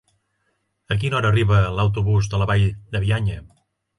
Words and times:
A 0.93 0.95
quina 1.03 1.17
hora 1.19 1.29
arriba 1.33 1.59
l'autobús 1.79 2.31
de 2.33 2.39
la 2.41 2.47
Vall 2.53 2.65
de 2.95 3.05
Bianya? 3.07 3.37